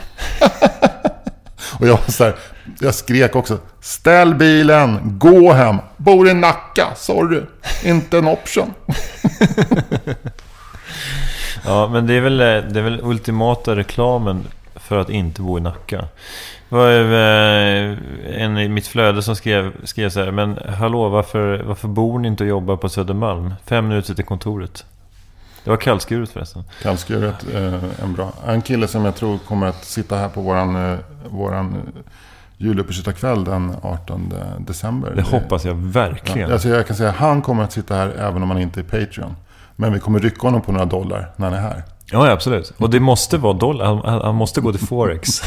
[1.79, 2.35] och jag var så här,
[2.79, 3.57] jag skrek också.
[3.81, 5.77] Ställ bilen, gå hem.
[5.97, 7.41] Bor i Nacka, sorry.
[7.83, 8.73] Inte en option.
[11.65, 15.57] ja, men det är, väl, eh, det är väl ultimata reklamen för att inte bo
[15.57, 16.07] i Nacka.
[16.75, 21.63] Det var eh, en i mitt flöde som skrev, skrev så här, men hallå varför,
[21.63, 23.53] varför bor ni inte och jobbar på Södermalm?
[23.65, 24.85] Fem minuter till kontoret.
[25.63, 26.63] Det var kallskuret förresten.
[26.81, 28.31] Kallskuret, eh, en bra.
[28.47, 31.81] En kille som jag tror kommer att sitta här på våran, eh, våran
[32.57, 35.13] juluppesittarkväll den 18 december.
[35.15, 36.47] Det hoppas jag verkligen.
[36.47, 38.79] Ja, alltså jag kan säga att han kommer att sitta här även om han inte
[38.79, 39.35] är Patreon.
[39.75, 41.83] Men vi kommer rycka honom på några dollar när han är här.
[42.11, 42.73] Ja, absolut.
[42.77, 44.21] Och det måste vara dollar.
[44.23, 45.41] Han, måste gå till Forex.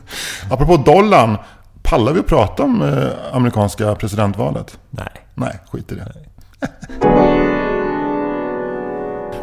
[0.50, 1.38] Apropå dollarn.
[1.82, 4.78] Pallar vi att prata om eh, amerikanska presidentvalet?
[4.90, 5.12] Nej.
[5.34, 6.12] Nej, skit i det.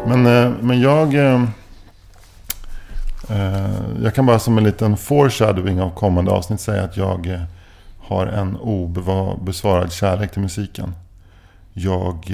[0.06, 1.14] men, eh, men jag...
[1.14, 1.44] Eh,
[4.02, 7.46] jag kan bara som en liten foreshadowing av kommande avsnitt säga att jag
[8.00, 10.94] har en obesvarad kärlek till musiken.
[11.72, 12.32] Jag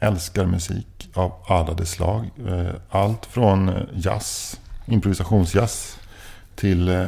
[0.00, 2.30] älskar musik av alla de slag.
[2.48, 5.98] Eh, allt från eh, jazz, improvisationsjazz
[6.54, 7.06] till eh,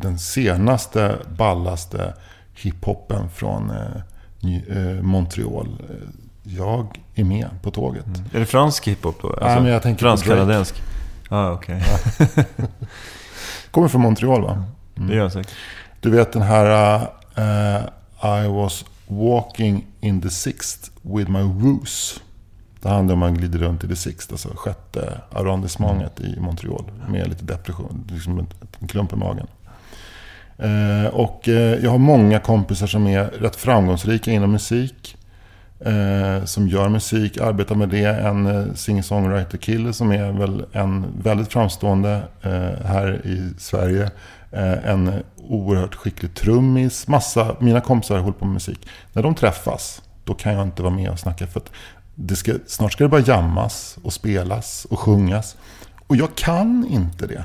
[0.00, 2.14] den senaste, ballaste
[2.54, 3.72] hiphopen från
[5.02, 5.82] Montreal.
[6.42, 8.06] Jag är med på tåget.
[8.06, 8.20] Mm.
[8.32, 9.28] Är det fransk hiphop då?
[9.28, 10.82] Alltså, Nej, men jag tänker Fransk-kanadensk?
[11.28, 11.82] Ah, okej.
[12.18, 12.44] Okay.
[13.70, 14.64] Kommer från Montreal va?
[14.96, 15.08] Mm.
[15.08, 15.52] Det gör jag säkert.
[16.00, 17.00] Du vet den här
[17.38, 17.84] uh,
[18.44, 22.22] I was walking in the sixth with my woos.
[22.80, 26.84] Det handlar om att man glider runt i det sixth, alltså sjätte arrondissementet i Montreal.
[27.08, 28.46] Med lite depression, liksom
[28.80, 29.46] en klump i magen.
[30.58, 35.17] Eh, och eh, jag har många kompisar som är rätt framgångsrika inom musik.
[35.80, 38.04] Eh, som gör musik, arbetar med det.
[38.04, 44.10] En eh, singer-songwriter-kille som är väl en väldigt framstående eh, här i Sverige.
[44.52, 47.08] Eh, en oerhört skicklig trummis.
[47.08, 48.88] Massa, mina kompisar håller på med musik.
[49.12, 51.46] När de träffas, då kan jag inte vara med och snacka.
[51.46, 51.70] För att
[52.14, 55.56] det ska, snart ska det bara jammas och spelas och sjungas.
[56.06, 57.44] Och jag kan inte det.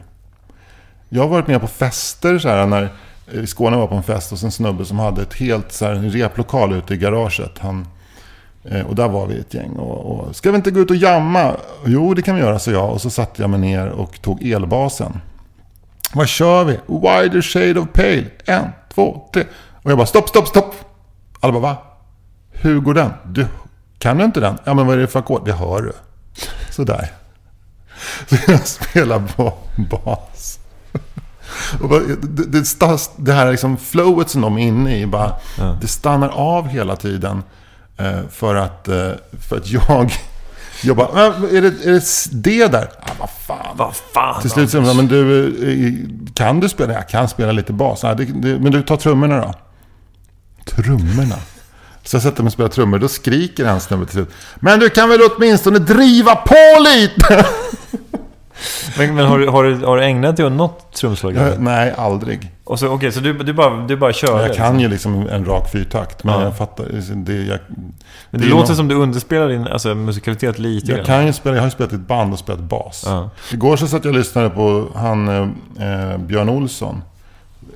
[1.09, 2.89] Jag har varit med på fester så här, när
[3.33, 5.85] eh, i Skåne var på en fest och en snubbe som hade ett helt så
[5.85, 7.59] här, en replokal ute i garaget.
[7.59, 7.87] Han
[8.87, 9.71] och där var vi ett gäng.
[9.71, 11.55] Och, och, ska vi inte gå ut och jamma?
[11.85, 12.91] Jo, det kan vi göra, så jag.
[12.91, 15.21] Och så satte jag mig ner och tog elbasen.
[16.13, 16.79] Vad kör vi?
[16.87, 18.25] Wider shade of pale.
[18.45, 19.43] En, två, tre.
[19.83, 20.75] Och jag bara stopp, stopp, stopp.
[21.39, 21.77] Alla bara va?
[22.51, 23.11] Hur går den?
[23.25, 23.45] Du,
[23.99, 24.57] kan du inte den?
[24.63, 25.45] Ja, men vad är det för ackord?
[25.45, 25.93] Det hör du.
[26.71, 27.11] Sådär.
[28.27, 29.21] Så jag spelar
[29.89, 30.59] bas.
[31.81, 35.77] Och det, det, det här liksom flowet som de är inne i, bara, ja.
[35.81, 37.43] det stannar av hela tiden.
[37.97, 39.11] Eh, för att, eh,
[39.49, 40.13] för att jag...
[40.85, 42.01] Jag bara, är det, är det
[42.31, 42.89] det där?
[43.05, 43.77] Ja, vad fan.
[43.77, 44.41] Vad fan.
[44.41, 45.93] Till slut säger men du, eh,
[46.33, 46.93] kan du spela?
[46.93, 48.03] Jag kan spela lite bas.
[48.03, 49.53] Ja, det, det, men du, tar trummorna då.
[50.65, 51.35] Trummorna?
[52.03, 52.99] Så jag sätter mig och spelar trummor.
[52.99, 54.31] Då skriker en snubbe till slut.
[54.55, 57.45] Men du kan väl åtminstone driva på lite?
[58.97, 61.37] men, men har, du, har, du, har du ägnat dig åt något trumslag?
[61.59, 62.52] Nej, aldrig.
[62.65, 64.41] Okej, okay, så du, du, bara, du bara kör?
[64.41, 66.23] Jag kan ju liksom en rak fyrtakt.
[66.23, 66.43] Men ja.
[66.43, 66.85] jag fattar...
[67.15, 67.81] Det, jag, men
[68.31, 68.75] det, det låter någon...
[68.75, 71.91] som du underspelar din alltså, musikalitet lite Jag, kan ju spela, jag har ju spelat
[71.91, 73.03] i ett band och spelat bas.
[73.07, 73.29] Ja.
[73.51, 77.01] Igår så satt jag och lyssnade på han eh, Björn Olsson.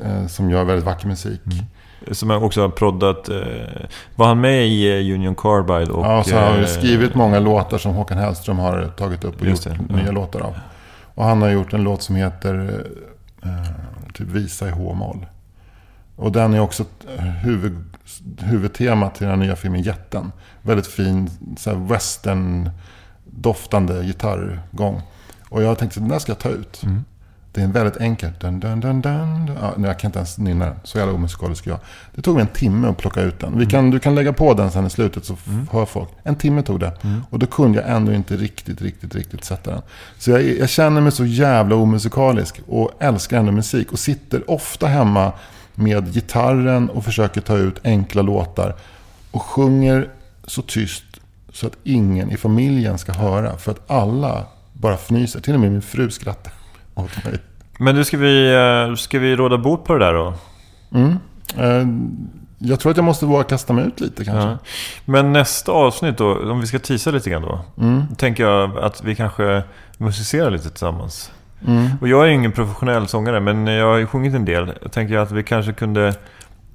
[0.04, 1.42] Eh, som gör väldigt vacker musik.
[1.46, 1.66] Mm.
[2.12, 3.30] Som också har proddat...
[3.30, 3.36] Eh,
[4.16, 5.92] var han med i eh, Union Carbide?
[5.92, 9.42] Och, ja, så har han eh, skrivit många låtar som Håkan Hellström har tagit upp
[9.42, 10.56] och gjort det, nya låtar av.
[11.16, 12.84] Och han har gjort en låt som heter
[13.44, 13.50] eh,
[14.18, 15.26] typ Visa i H-moll.
[16.16, 16.86] Och den är också
[17.44, 17.84] huvud,
[18.40, 20.32] huvudtema till den nya filmen Jätten.
[20.62, 21.30] Väldigt fin
[21.88, 25.02] western-doftande gitarrgång.
[25.50, 26.84] Och jag tänkte att den där ska jag ta ut.
[26.84, 27.06] Mm.
[27.58, 28.30] Det är en väldigt enkel...
[28.40, 29.52] Dun, dun, dun, dun.
[29.62, 30.76] Ja, jag kan inte ens nynna den.
[30.84, 31.80] Så jävla omusikalisk jag
[32.16, 33.58] Det tog mig en timme att plocka ut den.
[33.58, 35.68] Vi kan, Du kan lägga på den sen i slutet så mm.
[35.72, 36.10] hör folk.
[36.24, 36.94] En timme tog det.
[37.02, 37.24] Mm.
[37.30, 39.82] Och då kunde jag ändå inte riktigt, riktigt, riktigt sätta den.
[40.18, 42.62] Så jag, jag känner mig så jävla omusikalisk.
[42.68, 43.92] Och älskar ändå musik.
[43.92, 45.32] Och sitter ofta hemma
[45.76, 48.76] med gitarren och försöker ta ut enkla låtar.
[49.32, 50.10] Och sjunger
[50.44, 51.04] så tyst
[51.54, 53.58] så att ingen i familjen ska höra.
[53.58, 55.40] För att alla bara fnyser.
[55.40, 56.57] Till och med min fru skrattar
[57.02, 57.40] mig.
[57.80, 60.34] Men du, ska vi, eh, ska vi råda bot på det där då?
[60.94, 61.18] Mm.
[61.58, 61.88] Eh,
[62.60, 64.50] jag tror att jag måste våga kasta mig ut lite kanske.
[64.50, 64.58] Ja.
[65.06, 67.60] Men nästa avsnitt då, om vi ska tisa lite grann då.
[67.78, 68.04] Mm.
[68.18, 69.64] tänker jag att vi kanske
[69.98, 71.32] musicerar lite tillsammans.
[71.68, 71.88] Mm.
[72.02, 74.74] Och jag är ingen professionell sångare, men jag har ju sjungit en del.
[74.82, 76.14] Jag tänker att vi kanske kunde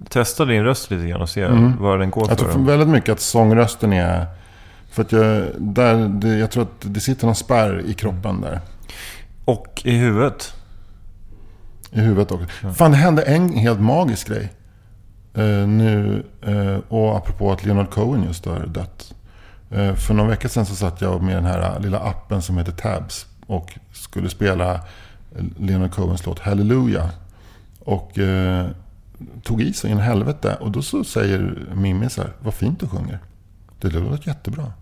[0.09, 1.73] testa din röst lite grann och se mm.
[1.79, 2.31] vad den går för.
[2.31, 4.27] Jag tror väldigt mycket att sångrösten är...
[4.91, 8.61] För att jag, där, det, jag tror att det sitter någon spärr i kroppen där.
[9.45, 10.55] Och i huvudet.
[11.91, 12.47] I huvudet också.
[12.63, 12.73] Ja.
[12.73, 14.53] Fan, det hände en helt magisk grej.
[15.39, 19.15] Uh, nu, uh, och apropå att Leonard Cohen just har dött.
[19.77, 22.73] Uh, för någon vecka sedan så satt jag med den här lilla appen som heter
[22.73, 23.27] Tabs.
[23.47, 24.81] Och skulle spela
[25.59, 27.09] Leonard Cohens låt Hallelujah.
[27.79, 28.19] Och
[29.43, 30.57] tog i sig in helvete.
[30.61, 33.19] Och då så säger Mimmi så här, vad fint du sjunger.
[33.81, 34.73] Det låter jättebra.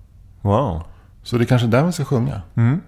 [0.40, 0.82] Wow.
[1.22, 2.42] Så det är kanske där vi ska sjunga.
[2.54, 2.80] Mm.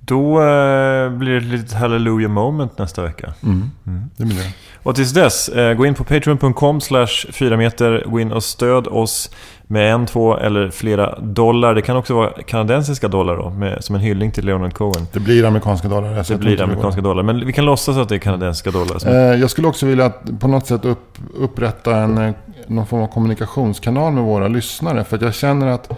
[0.00, 3.34] Då eh, blir det ett litet hallelujah moment nästa vecka.
[3.42, 3.70] Mm.
[3.86, 4.10] Mm.
[4.16, 4.52] Det blir det.
[4.82, 8.04] Och tills dess, eh, gå in på patreon.com slash 4 meter.
[8.06, 9.30] Gå in och stöd oss
[9.62, 11.74] med en, två eller flera dollar.
[11.74, 15.06] Det kan också vara kanadensiska dollar då, med, som en hyllning till Leonard Cohen.
[15.12, 16.24] Det blir amerikanska dollar.
[16.28, 17.22] Det blir amerikanska dollar.
[17.22, 19.08] Men vi kan låtsas att det är kanadensiska dollar.
[19.08, 22.34] Eh, jag skulle också vilja att på något sätt upp, upprätta en, eh,
[22.66, 25.04] någon form av kommunikationskanal med våra lyssnare.
[25.04, 25.90] För att jag känner att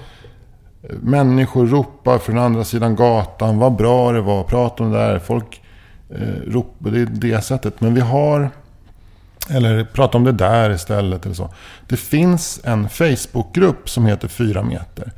[0.90, 3.58] Människor ropar från andra sidan gatan.
[3.58, 4.44] Vad bra det var.
[4.44, 5.18] Prata om det där.
[5.18, 5.62] Folk
[6.10, 6.90] eh, ropar.
[6.90, 7.80] Det är det sättet.
[7.80, 8.50] Men vi har...
[9.50, 11.24] Eller prata om det där istället.
[11.24, 11.50] Eller så.
[11.88, 15.12] Det finns en Facebookgrupp som heter 4 meter.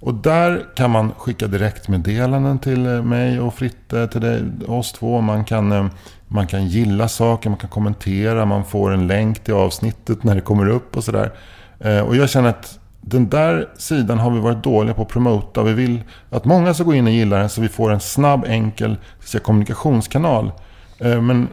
[0.00, 5.20] Och där kan man skicka direktmeddelanden till eh, mig och Fritte, till dig, oss två.
[5.20, 5.86] Man kan, eh,
[6.28, 10.40] man kan gilla saker, man kan kommentera, man får en länk till avsnittet när det
[10.40, 11.32] kommer upp och sådär.
[11.80, 12.77] Eh, och jag känner att
[13.08, 15.62] den där sidan har vi varit dåliga på att promota.
[15.62, 16.00] Vi vill
[16.30, 19.42] att många ska gå in och gilla den så vi får en snabb, enkel säga,
[19.42, 20.52] kommunikationskanal.
[20.98, 21.48] Eh, men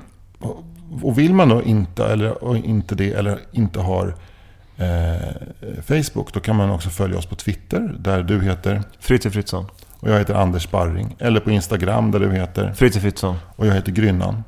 [1.01, 4.15] Och vill man då inte, eller, inte det, eller inte har
[4.77, 9.65] eh, Facebook, då kan man också följa oss på Twitter, där du heter, Fritte Fritzson.
[9.99, 11.15] och jag heter Anders Sparring.
[11.19, 13.35] Eller på Instagram, där du heter, Fritte Fritzson.
[13.55, 14.43] och jag heter Grynnan.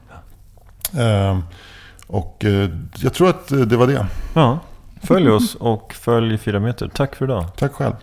[0.97, 1.39] Eh,
[2.07, 4.05] och eh, jag tror att det var det.
[4.33, 4.59] Ja.
[5.03, 6.87] Följ oss och följ Fyra Meter.
[6.87, 7.55] Tack för idag.
[7.57, 7.93] Tack själv.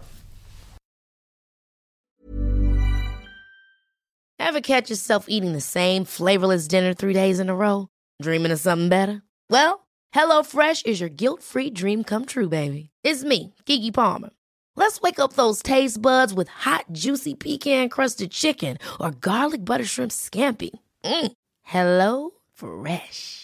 [4.39, 7.89] Ever catch yourself eating the same flavorless dinner three days in a row?
[8.23, 9.23] Dreaming of something better?
[9.51, 12.91] Well, HelloFresh is your guilt-free dream come true, baby.
[13.03, 14.31] It's me, Kiki Palmer.
[14.77, 20.13] Let's wake up those taste buds with hot, juicy pecan-crusted chicken or garlic butter shrimp
[20.13, 20.71] scampi.
[21.05, 21.33] Mm.
[21.63, 23.44] Hello Fresh.